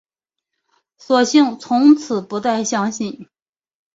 [0.97, 3.29] 索性从此不再相信